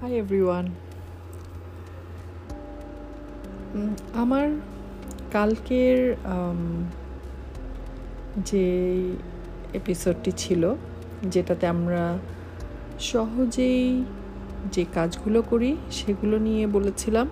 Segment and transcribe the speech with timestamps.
[0.00, 0.66] Hi everyone
[4.14, 4.48] আমার
[5.32, 5.98] কালকের
[8.44, 8.64] যে
[9.74, 10.62] এপিসোডটি ছিল,
[11.22, 12.18] যেটাতে আমরা
[13.00, 14.04] সহজেই
[14.72, 17.26] যে কাজগুলো করি, সেগুলো নিয়ে বলেছিলাম।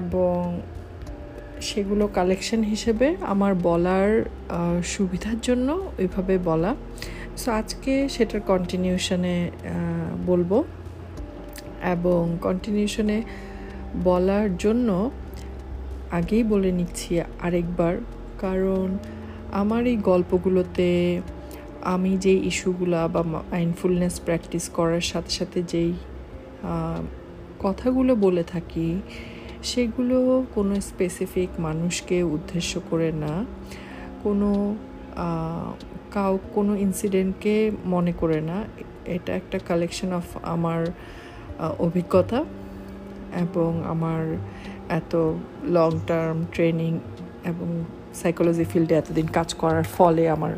[0.00, 0.60] এবং
[1.60, 4.10] সেগুলো কালেকশন হিসেবে আমার বলার
[4.84, 6.72] সুবিধার জন্য ওইভাবে বলা।
[7.42, 9.36] সো আজকে সেটার কন্টিনিউশনে
[10.26, 10.50] বলব।
[11.94, 13.18] এবং কন্টিনিউশনে
[14.04, 14.88] বলার জন্য
[16.18, 17.12] আগেই বলে নিচ্ছি
[17.46, 17.94] আরেকবার।
[18.40, 18.86] কারণ
[19.60, 20.88] আমার এই গল্পগুলোতে
[21.94, 23.22] আমি যে ইস্যুগুলা বা
[23.52, 25.92] মাইন্ডফুলনেস প্র্যাকটিস করার সাথে সাথে যেই
[27.58, 28.88] কথাগুলো বলে থাকি,
[29.70, 30.16] সেগুলো
[30.54, 33.32] কোনো স্পেসিফিক মানুষকে উদ্দেশ্য করে না।
[34.22, 34.50] কোনো
[36.16, 38.58] কাউ কোনো ইনসিডেন্টকে মনে করে না।
[39.16, 40.80] এটা একটা কালেকশন অফ আমার
[41.86, 42.40] অভিজ্ঞতা
[43.44, 44.22] এবং আমার
[45.00, 45.12] এত
[45.76, 46.92] লং টার্ম ট্রেনিং
[47.50, 47.68] এবং
[48.20, 50.54] সাইকোলজি ফিল্ডে এতদিন কাজ করার ফলে আমার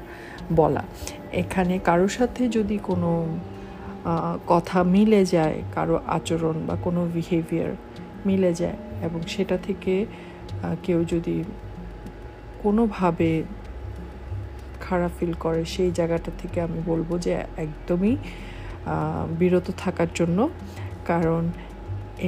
[0.61, 0.83] বলা।
[1.43, 3.11] এখানে কারোর সাথে যদি কোনো
[4.47, 7.73] কথা মিলে যায়, কারও আচরণ বা কোনো বিহেভিয়ার
[8.27, 9.95] মিলে যায় এবং সেটা থেকে
[10.83, 11.37] কেউ যদি
[12.63, 13.31] কোনোভাবে
[14.89, 18.15] খারাপ ফিল করে, সেই জায়গাটা থেকে আমি বলব যে একদমই
[19.39, 20.39] বিরত থাকার জন্য।
[21.07, 21.43] কারণ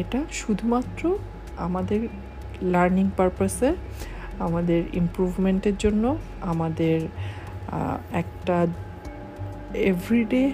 [0.00, 1.02] এটা শুধুমাত্র
[1.56, 2.00] আমাদের
[2.62, 3.70] লার্নিং পারপাসে
[4.38, 6.04] আমাদের ইমপ্রুভমেন্টের জন্য,
[6.52, 6.98] আমাদের
[8.12, 8.56] একটা
[9.90, 10.44] এভরিডে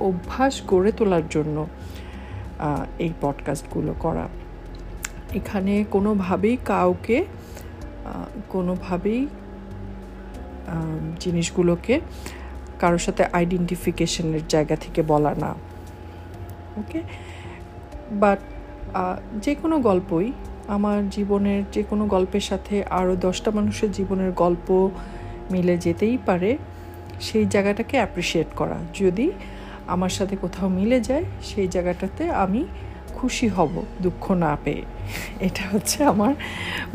[0.00, 1.56] অভ্যাস গড়ে তোলার জন্য
[2.98, 4.26] এই পডকাস্টগুলো করা।
[5.34, 7.18] এখানে কোনোভাবেই কাউকে
[8.48, 9.20] কোনোভাবেই
[11.20, 11.94] জিনিসগুলোকে
[12.80, 15.50] কারোর সাথে আইডেন্টিফিকেশনের জায়গা থেকে বলা না।
[16.76, 17.00] ওকে
[18.12, 18.38] বাট
[19.42, 20.32] যে কোনো গল্পই
[20.68, 24.90] আমার জীবনের যে কোনো গল্পের সাথে আরও দশটা মানুষের জীবনের গল্প
[25.50, 26.50] মিলে যেতেই পারে,
[27.20, 29.26] সেই জায়গাটাকে অ্যাপ্রিসিয়েট করা। যদি
[29.86, 32.60] আমার সাথে কোথাও মিলে যায়, সেই জায়গাটাতে আমি
[33.16, 33.72] খুশি হব
[34.02, 34.82] দুঃখ না পেয়ে।
[35.40, 36.34] এটা হচ্ছে আমার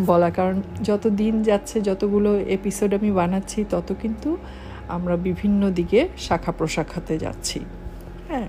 [0.05, 4.37] বলা। কারণ যত দিন যাচ্ছে, যতগুলো এপিসোড আমি বানাচ্ছি, তত কিন্তু
[4.87, 7.59] আমরা বিভিন্ন দিকে শাখা প্রশাখাতে যাচ্ছি।
[8.27, 8.47] হ্যাঁ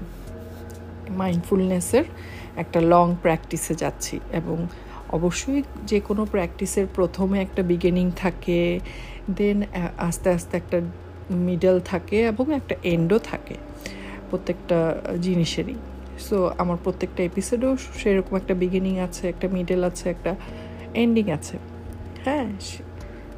[1.11, 2.05] মাইন্ডফুলনেসের
[2.57, 4.57] একটা লং প্র্যাকটিসে যাচ্ছি। এবং
[5.11, 8.81] অবশ্যই যে কোনো প্র্যাকটিসের প্রথমে একটা বিগিনিং থাকে
[9.37, 9.59] দেন
[9.99, 10.79] আস্তে আস্তে একটা
[11.31, 13.57] মিডল থাকে এবং একটা এন্ডও থাকে
[14.31, 14.79] প্রত্যেকটা
[15.23, 15.75] জিনিসেরই।
[16.19, 20.37] সো আমার প্রত্যেকটা এপিসোডেও সেরকম একটা বিগিনিং আছে, একটা মিডল আছে, একটা
[20.95, 21.59] এন্ডিং আছে।
[22.25, 22.47] হ্যাঁ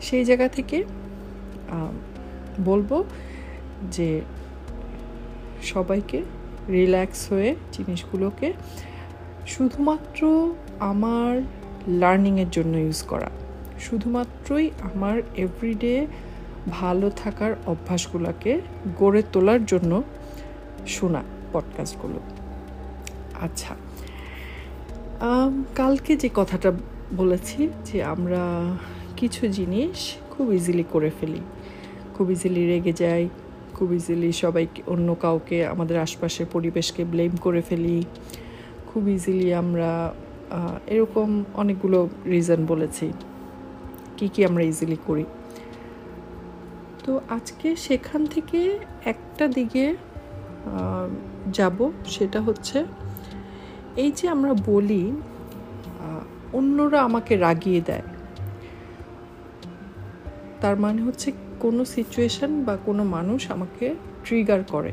[0.00, 0.84] সেই জায়গা থেকে
[2.64, 3.04] বলব
[3.90, 4.20] যে
[5.62, 6.22] সবাইকে
[6.68, 8.52] রিল্যাক্স হয়ে জিনিসগুলোকে
[9.46, 11.42] শুধুমাত্র আমার
[11.88, 13.30] লার্নিংয়ের জন্য ইউজ করা।
[13.80, 16.06] শুধুমাত্রই আমার এভরিডে
[16.70, 18.60] ভালো থাকার অভ্যাসগুলোকে
[18.98, 20.02] গড়ে তোলার জন্য
[20.86, 22.20] শোনা পডকাস্টগুলো
[23.40, 23.74] আচ্ছা।
[25.74, 26.72] কালকে যে কথাটা
[27.16, 28.42] বলেছি যে আমরা
[29.16, 31.40] কিছু জিনিস খুব ইজিলি করে ফেলি।
[32.14, 33.28] খুব ইজিলি রেগে যাই,
[33.74, 38.04] খুব ইজিলি সবাইকে অন্য কাউকে, আমাদের আশপাশের পরিবেশকে ব্লেম করে ফেলি।
[38.88, 40.14] খুব ইজিলি আমরা
[40.86, 43.12] এরকম অনেকগুলো রিজন বলেছি।
[44.16, 45.24] কি কি আমরা ইজিলি করি?
[47.04, 49.96] তো আজকে সেখান থেকে একটা দিকে
[51.52, 52.84] যাব, সেটা হচ্ছে
[54.02, 55.12] এই যে আমরা বলি
[56.52, 58.06] অন্যরা আমাকে রাগিয়ে দেয়,
[60.60, 61.28] তার মানে হচ্ছে
[61.60, 63.86] কোনো সিচুয়েশন বা কোনো মানুষ আমাকে
[64.24, 64.92] ট্রিগার করে।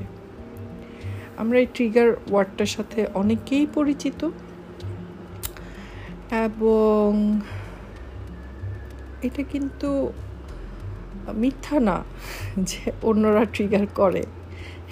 [1.38, 4.22] আমরা এই ট্রিগার ওয়ার্ডটার সাথে অনেকেই পরিচিত
[6.46, 7.08] এবং
[9.22, 10.12] এটা কিন্তু
[11.34, 11.98] মিথ্যা না
[12.70, 14.24] যে অন্যরা ট্রিগার করে।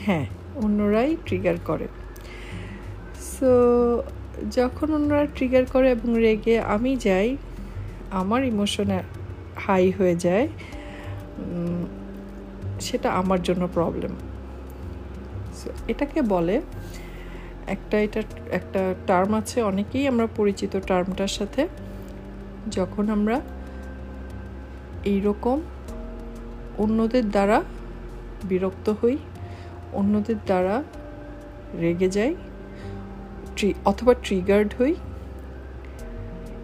[0.05, 1.87] হ্যাঁ অন্যরাই ট্রিগার করে।
[3.39, 3.51] সো
[4.57, 7.29] যখন ওনারা ট্রিগার করে এবং রেগে আমি যাই,
[8.21, 8.99] আমার ইমোশনে
[9.65, 10.47] হাই হয়ে যায়
[12.87, 14.13] সেটা আমার জন্য প্রবলেম
[15.59, 16.55] সো এটাকে বলে,
[17.75, 18.21] একটা এটা,
[18.59, 21.61] একটা টার্ম আছে, অনেকেই আমরা পরিচিত টার্মটার সাথে,
[22.71, 23.37] যখন আমরা
[25.03, 25.57] এইরকম
[26.83, 27.57] অন্যদের দ্বারা
[28.49, 29.17] বিরক্ত হই,
[29.99, 30.75] অন্যদের দ্বারা
[31.81, 32.33] রেগে যাই
[33.85, 34.95] অথবা ট্রিগার্ড হই।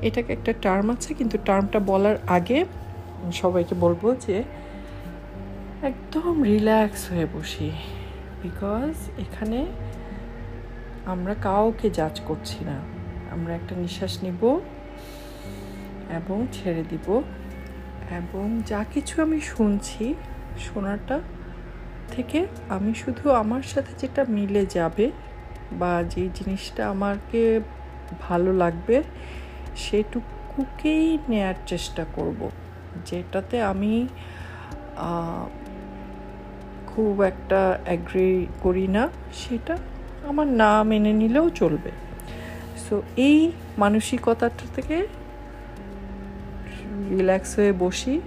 [0.02, 2.66] এটাকে একটা টার্ম আছে, কিন্তু টার্মটা বলার আগে
[3.34, 4.44] সবাইকে বলব যে
[5.82, 7.72] একদম রিল্যাক্স হয়ে বসি।
[8.44, 9.66] বিকজ এখানে
[11.06, 12.80] আমরা কাউকে জাজ করছি না।
[13.32, 14.60] আমরা একটা নিঃশ্বাস নিব
[16.10, 17.22] এবং ছেড়ে দিব।
[18.12, 20.14] এবং যা কিছু আমি শুনছি,
[20.60, 21.20] শোনাটা
[22.08, 25.12] থেকে আমি শুধু আমার সাথে যেটা মিলে যাবে
[25.72, 27.60] বা যে জিনিসটা আমাকে
[28.22, 29.04] ভালো লাগবে,
[29.76, 32.50] সেটুকুকেই নেয়ার চেষ্টা করব।
[33.06, 34.08] যেটাতে আমি
[36.88, 39.78] খুব একটা অ্যাগ্রি করি না, সেটা
[40.28, 41.92] আমার না মেনে নিলেও চলবে।
[42.90, 45.08] সো এই মানসিকতাটা থেকে
[47.10, 48.22] রিল্যাক্স হয়ে বসি,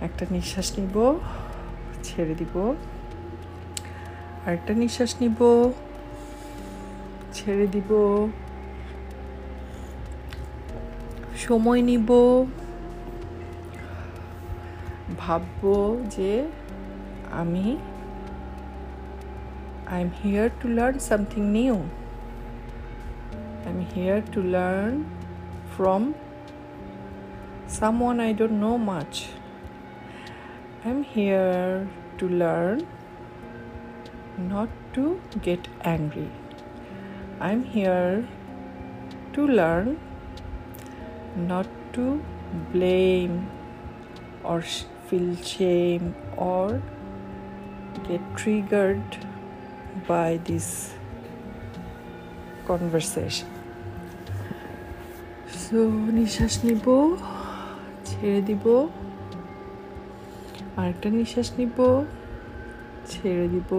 [0.00, 1.18] একটা নিঃশ্বাস নিব,
[2.02, 2.74] ছেড়ে দিব।
[4.46, 5.72] আরেকটা নিঃশ্বাস নিব।
[7.36, 7.90] ছেড়ে দিব।
[11.44, 12.10] সময় নিব।
[15.22, 15.62] ভাবব
[16.14, 16.32] যে
[17.42, 17.66] আমি
[19.92, 21.76] I am here to learn something new
[23.64, 24.92] I am here to learn
[25.74, 26.02] from
[28.02, 29.12] someone I don't know much
[30.84, 31.62] I am here
[32.18, 32.78] to learn
[34.52, 35.04] not to
[35.46, 36.28] get angry
[37.39, 38.27] I'm here
[39.33, 39.99] to learn
[41.35, 42.23] not to
[42.71, 43.49] blame
[44.43, 44.61] or
[45.07, 46.81] feel shame or
[48.07, 49.17] get triggered
[50.07, 50.67] by this
[52.67, 53.47] conversation.
[55.63, 55.79] So
[56.17, 56.85] নিঃশ্বাস নিব
[58.09, 58.65] ছেড়ে দিব
[60.79, 61.77] আরেকটা নিঃশ্বাস নিব
[63.11, 63.71] ছেড়ে দিব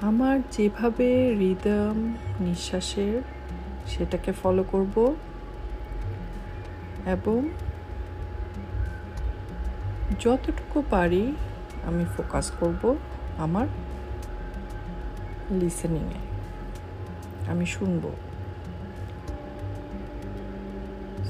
[0.00, 1.08] আমার যেভাবে
[1.38, 1.96] রিদম,
[2.40, 3.22] নিঃশ্বাসের
[3.86, 5.14] সেটাকে ফলো করব
[7.06, 7.48] এবং
[10.20, 11.34] যতটুকু পারি
[11.84, 12.82] আমি ফোকাস করব
[13.38, 13.66] আমার
[15.50, 16.20] লিসেনিংয়ে
[17.48, 18.04] আমি শুনব।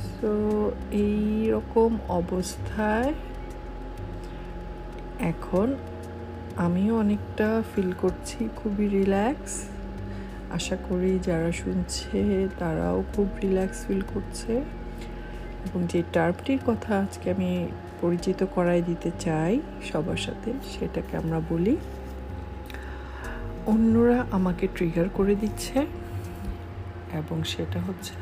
[0.06, 0.32] সো
[0.90, 3.12] এই রকম অবস্থায়
[5.18, 5.76] এখন
[6.64, 9.52] আমিও অনেকটা ফিল করছি, খুবই রিল্যাক্স
[10.50, 14.52] আশা করি যারা শুনছে তারাও খুব রিল্যাক্স ফিল করছে।
[15.66, 17.68] এবং যে টার্মটির কথা আজকে আমি
[18.00, 19.60] পরিচিত করাই দিতে চাই
[19.92, 21.76] সবার সাথে, সেটাকে আমরা বলি,
[23.66, 25.78] অন্যরা আমাকে ট্রিগার করে দিচ্ছে
[27.12, 28.14] এবং সেটা হচ্ছে,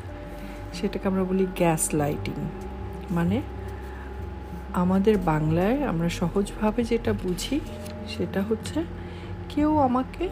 [0.73, 2.37] সেটাকে আমরা বলি গ্যাস লাইটিং
[3.11, 3.41] মানে
[4.73, 7.59] আমাদের বাংলায় আমরা সহজভাবে যেটা বুঝি
[8.13, 8.79] সেটা হচ্ছে
[9.51, 10.25] কেউ আমাকে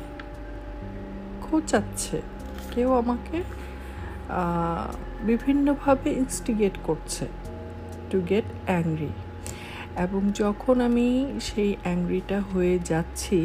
[1.46, 2.18] খোঁচাচ্ছে,
[2.74, 3.38] কেউ আমাকে
[5.30, 7.26] বিভিন্নভাবে ইনস্টিগেট করছে
[8.10, 9.12] টু গেট অ্যাংরি
[10.06, 11.08] এবং যখন আমি
[11.48, 13.40] সেই অ্যাংরিটা হয়ে যাচ্ছি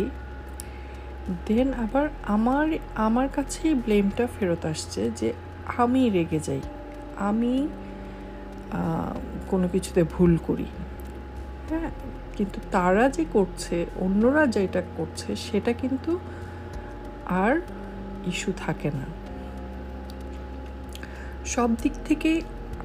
[1.49, 2.67] দেন আবার আমার
[3.07, 5.29] আমার কাছেই ব্লেমটা ফেরত আসছে যে
[5.83, 6.63] আমি রেগে যাই,
[7.29, 7.55] আমি
[9.51, 10.69] কোনো কিছুতে ভুল করি।
[11.69, 11.91] হ্যাঁ
[12.39, 16.13] কিন্তু তারা যে করছে, অন্যরা যেটা করছে, সেটা কিন্তু
[17.45, 17.55] আর
[18.31, 19.07] ইস্যু থাকে না।
[21.55, 22.39] সব দিক থেকেই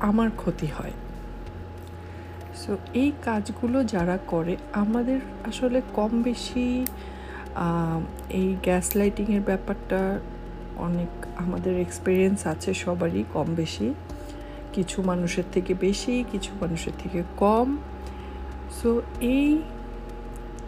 [0.09, 0.95] আমার ক্ষতি হয়।
[2.61, 5.19] সো এই কাজগুলো যারা করে, আমাদের
[5.49, 6.67] আসলে কম বেশি
[8.39, 10.01] এই গ্যাস লাইটিংয়ের ব্যাপারটা
[10.87, 11.11] অনেক
[11.43, 13.87] আমাদের এক্সপিরিয়েন্স আছে সবারই কম বেশি
[14.75, 17.67] কিছু মানুষের থেকে বেশি, কিছু মানুষের থেকে কম।
[18.77, 18.89] সো
[19.35, 19.47] এই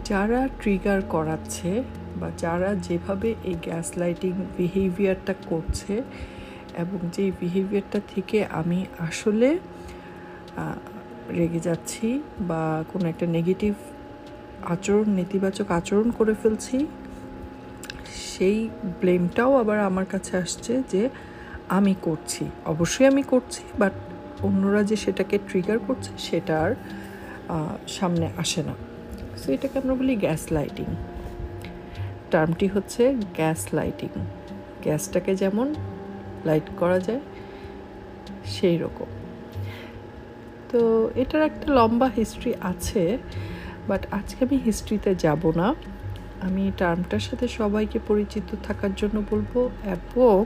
[0.04, 1.70] যারা ট্রিগার করাচ্ছে
[2.20, 5.94] বা যারা যেভাবে এই গ্যাস লাইটিং বিহেভিয়ারটা করছে
[6.82, 9.48] এবং যে বিহেভিয়ারটা থেকে আমি আসলে
[11.38, 12.06] রেগে যাচ্ছি
[12.40, 13.74] বা কোনো একটা নেগেটিভ
[14.74, 16.78] আচরণ, নেতিবাচক আচরণ করে ফেলছি,
[18.30, 18.58] সেই
[19.00, 21.02] ব্লেমটাও আবার আমার কাছে আসছে যে
[21.68, 23.94] আমি করছি। অবশ্যই আমি করছি বাট
[24.42, 26.72] অন্যরা যে সেটাকে ট্রিগার করছে সেটা আর
[27.96, 28.74] সামনে আসে না।
[29.40, 30.88] সো এটাকে আমরা বলি গ্যাস লাইটিং
[32.30, 33.02] টার্মটি হচ্ছে
[33.34, 34.10] গ্যাস লাইটিং
[34.82, 35.68] গ্যাসটাকে যেমন
[36.44, 37.22] লাইট করা যায়
[38.54, 39.08] সেই রকম
[40.70, 40.80] তো,
[41.14, 43.02] এটার একটা লম্বা হিস্ট্রি আছে
[43.88, 45.68] বাট আজকে আমি হিস্ট্রিতে যাব না।
[46.46, 49.52] আমি টার্মটার সাথে সবাইকে পরিচিত থাকার জন্য বলব,
[49.94, 50.36] এবং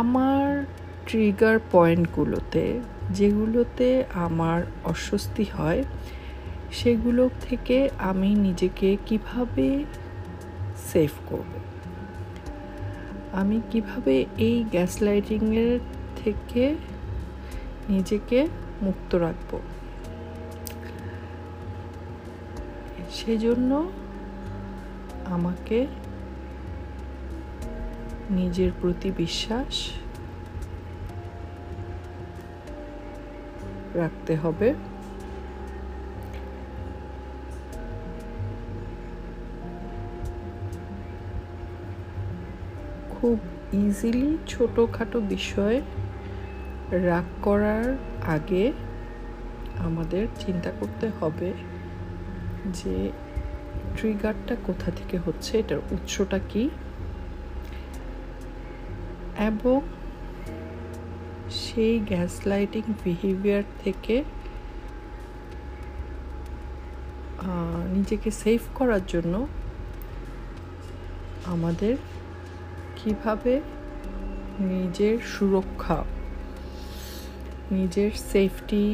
[0.00, 0.64] আমার
[1.06, 2.64] ট্রিগার পয়েন্টগুলোতে
[3.10, 5.84] যেগুলোতে আমার অস্বস্তি হয়,
[6.72, 9.84] সেগুলো থেকে আমি নিজেকে কীভাবে
[10.92, 11.52] সেভ করব?
[13.32, 15.80] আমি কীভাবে এই গ্যাস লাইটিংয়ের
[16.24, 16.74] থেকে
[17.88, 18.48] নিজেকে
[18.82, 19.58] মুক্ত রাখব?
[23.10, 23.90] সেজন্য
[25.26, 25.86] আমাকে
[28.30, 29.90] নিজের প্রতি বিশ্বাস
[33.96, 34.74] রাখতে হবে।
[43.10, 43.38] খুব
[43.72, 45.78] ইজিলি ছোটোখাটো বিষয়ে
[46.90, 48.72] রাগ করার আগে
[49.78, 51.52] আমাদের চিন্তা করতে হবে
[52.74, 52.96] যে
[53.96, 56.70] ট্রিগারটা কোথা থেকে হচ্ছে, এটার উৎসটা কি?
[59.38, 59.80] এবং
[61.50, 64.16] সেই গ্যাস লাইটিং বিহেভিয়ার থেকে
[67.96, 69.34] নিজেকে সেভ করার জন্য
[71.54, 71.94] আমাদের
[72.98, 73.54] কীভাবে
[74.72, 75.98] নিজের সুরক্ষা,
[77.70, 78.84] নিজের সেফটি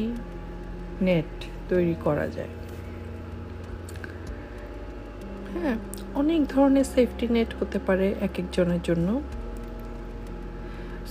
[1.07, 1.31] নেট
[1.69, 2.53] তৈরি করা যায়।
[5.53, 5.77] হ্যাঁ
[6.21, 9.07] অনেক ধরনের সেফটি নেট হতে পারে এক একজনের জন্য।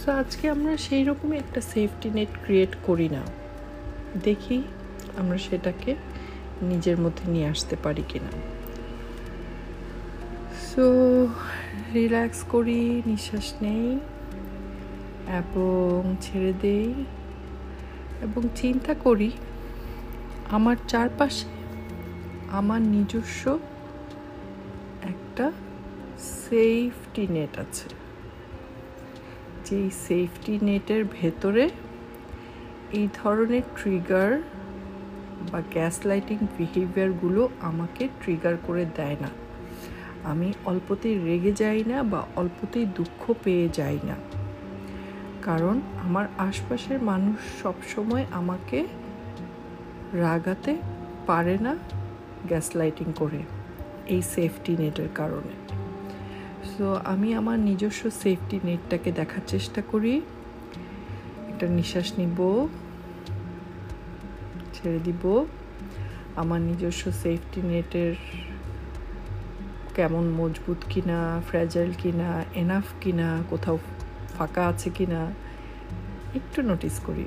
[0.05, 3.23] সো আজকে আমরা সেই রকমই একটা সেফটি নেট ক্রিয়েট করি না।
[4.25, 4.63] দেখি
[5.17, 5.95] আমরা সেটাকে
[6.63, 8.33] নিজের মধ্যে নিয়ে আসতে পারি কিনা।
[10.69, 10.85] সো
[11.95, 13.99] রিল্যাক্স করি, নিঃশ্বাস নেই
[15.41, 16.95] এবং ছেড়ে দেই
[18.23, 19.31] এবং চিন্তা করি,
[20.51, 21.49] আমার চারপাশে
[22.49, 23.59] আমার নিজস্ব
[25.03, 25.53] একটা
[26.19, 28.02] সেফটি নেট আছে।
[29.73, 31.71] যেই সেফটি নেটের ভেতরে
[32.93, 34.43] এই ধরনের ট্রিগার
[35.53, 39.29] বা গ্যাস লাইটিং বিহেভিয়ারগুলো আমাকে ট্রিগার করে দেয় না।
[40.25, 44.17] আমি অল্পতেই রেগে যাই না বা অল্পতেই দুঃখ পেয়ে যাই না।
[45.43, 48.85] কারণ আমার আশপাশের মানুষ সবসময় আমাকে
[50.13, 50.77] রাগাতে
[51.27, 51.77] পারে না
[52.49, 53.43] গ্যাস লাইটিং করে
[54.07, 55.82] এই সেফটি নেটের কারণে।
[56.65, 60.21] সো আমি আমার নিজস্ব সেফটি নেটটাকে দেখার চেষ্টা করি।
[61.49, 62.69] একটা নিঃশ্বাস নিব।
[64.75, 65.47] ছেড়ে দিব।
[66.37, 68.15] আমার নিজস্ব সেফটি নেটের
[69.95, 73.79] কেমন মজবুত কিনা ফ্র্যাজাইল কিনা এনাফ কিনা, কোথাও
[74.39, 75.33] ফাঁকা আছে কিনা,
[76.35, 77.25] একটু নোটিস করি।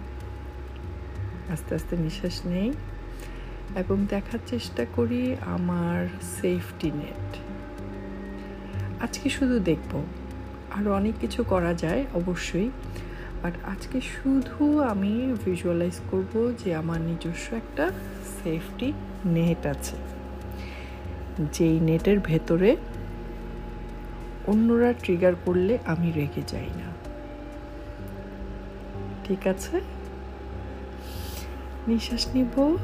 [1.54, 2.74] আস্তে আস্তে নিঃশ্বাস নেই।
[3.76, 7.38] এবং দেখার চেষ্টা করি আমার সেফটি নেট
[9.02, 10.04] আজকে শুধু দেখব।
[10.76, 12.70] আরও অনেক কিছু করা যায়, অবশ্যই।
[13.44, 17.92] বাট আজকে শুধু আমি ভিজুয়ালাইজ করব যে আমার নিজস্ব একটা
[18.44, 18.94] সেফটি
[19.26, 19.96] নেট আছে।
[21.54, 22.78] যেই নেটের ভেতরে
[24.48, 26.96] অন্যরা ট্রিগার করলে আমি রেগে যাই না।
[29.24, 29.82] ঠিক আছে?
[31.88, 32.78] নিঃশ্বাস নিব।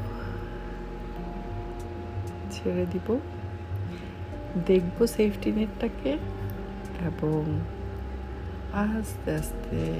[2.50, 3.18] ছেড়ে দিব।
[4.66, 6.12] দেখব সেফটি নেটটাকে
[7.04, 7.60] এবং
[8.72, 9.94] আস্তে আস্তে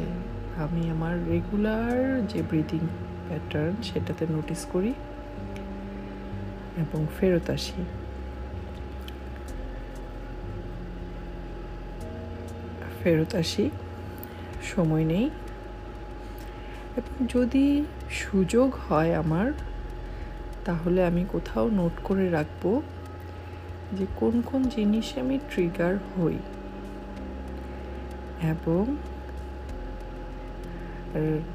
[0.56, 2.78] আমি আমার রেগুলার যে ব্রিদিং
[3.28, 4.94] প্যাটার্ন সেটাতে নোটিস করি
[6.76, 7.84] এবং ফেরত আসি।
[13.02, 13.70] ফেরত আসি,
[14.76, 15.30] সময় নেই।
[16.96, 19.52] এবং যদি সুযোগ হয় আমার,
[20.64, 22.82] তাহলে আমি কোথাও নোট করে রাখব।
[23.92, 26.38] যে কোন কোন জিনিসে আমি ট্রিগার হই।
[28.42, 28.96] এবং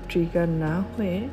[0.09, 1.27] ট্রিগার না হয়ে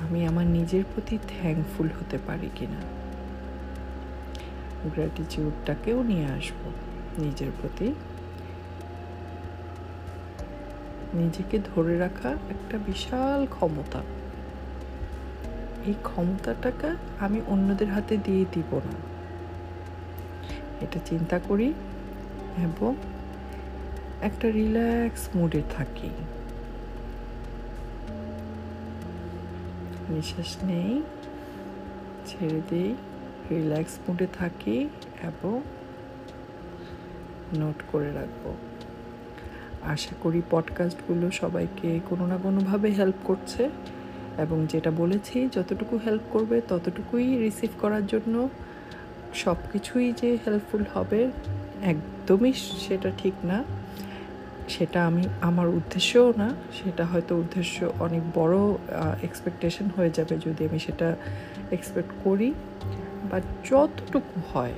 [0.00, 2.80] আমি আমার নিজের প্রতি থ্যাঙ্কফুল হতে পারি কিনা।
[4.84, 6.70] গ্র্যাটিচিউডটাকেও নিয়ে আসব
[7.18, 7.94] নিজের প্রতি।
[11.14, 13.98] নিজেকে ধরে রাখা একটা বিশাল ক্ষমতা।
[15.86, 19.15] এই ক্ষমতাটাকে আমি অন্যদের হাতে দিয়ে দিব না।
[20.80, 21.72] এটা চিন্তা করি
[22.58, 22.94] এবং
[24.22, 26.10] একটা রিল্যাক্স মুডে থাকি।
[30.08, 31.02] নিঃশ্বাস নেই,
[32.26, 32.94] ছেড়ে দিই
[33.50, 34.88] রিল্যাক্স মুডে থাকি
[35.22, 35.60] এবং
[37.58, 38.54] নোট করে রাখব।
[39.82, 43.70] আশা করি পডকাস্টগুলো সবাইকে কোনো না কোনোভাবে হেল্প করছে
[44.38, 48.48] এবং যেটা বলেছি, যতটুকু হেল্প করবে ততটুকুই রিসিভ করার জন্য
[49.36, 51.30] সব কিছুই যে হেল্পফুল হবে,
[51.82, 53.64] একদমই সেটা ঠিক না।
[54.68, 58.58] সেটা আমি, আমার উদ্দেশ্যও না, সেটা হয়তো উদ্দেশ্য অনেক বড়
[59.22, 61.16] এক্সপেকটেশন হয়ে যাবে যদি আমি সেটা
[61.70, 62.54] এক্সপেক্ট করি।
[63.30, 64.72] বা যতটুকু হয়,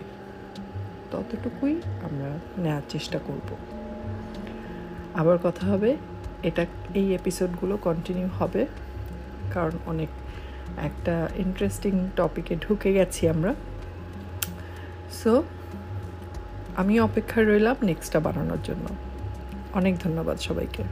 [1.10, 3.56] ততটুকুই আমরা নেওয়ার চেষ্টা করব।
[5.14, 5.96] আবার কথা হবে,
[6.42, 8.66] এটা, এই এপিসোডগুলো কন্টিনিউ হবে।
[9.54, 10.08] কারণ অনেক
[10.76, 13.54] একটা ইন্টারেস্টিং টপিকে ঢুকে গেছি আমরা।
[15.22, 15.32] সো
[16.76, 18.86] আমি অপেক্ষায় রইলাম নেক্সটটা বানানোর জন্য।
[19.74, 20.82] অনেক ধন্যবাদ সবাইকে।